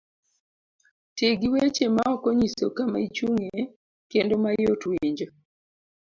Ti 1.15 1.25
gi 1.39 1.47
weche 1.53 1.85
maok 1.95 2.21
onyiso 2.29 2.65
kama 2.77 2.97
ichung'ye 3.07 3.57
kendo 4.11 4.33
mayot 4.43 4.81
winjo. 4.89 5.27